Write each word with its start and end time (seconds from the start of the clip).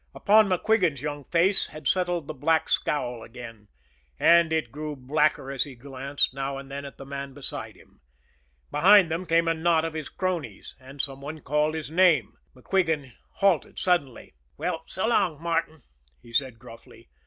Upon 0.15 0.49
MacQuigan's 0.49 1.03
young 1.03 1.25
face 1.25 1.67
had 1.67 1.87
settled 1.87 2.25
the 2.25 2.33
black 2.33 2.69
scowl 2.69 3.21
again; 3.21 3.67
and 4.19 4.51
it 4.51 4.71
grew 4.71 4.95
blacker 4.95 5.51
as 5.51 5.63
he 5.63 5.75
glanced, 5.75 6.33
now 6.33 6.57
and 6.57 6.71
then, 6.71 6.85
at 6.85 6.97
the 6.97 7.05
man 7.05 7.35
beside 7.35 7.75
him. 7.75 8.01
Behind 8.71 9.11
them 9.11 9.27
came 9.27 9.47
a 9.47 9.53
knot 9.53 9.85
of 9.85 9.93
his 9.93 10.09
cronies 10.09 10.75
and 10.79 10.99
some 11.03 11.21
one 11.21 11.41
called 11.41 11.75
his 11.75 11.91
name. 11.91 12.33
MacQuigan 12.55 13.13
halted 13.33 13.77
suddenly. 13.77 14.33
"Well, 14.57 14.83
so 14.87 15.05
long, 15.05 15.39
Martin," 15.39 15.83
he 16.19 16.33
said 16.33 16.57
gruffly. 16.57 17.11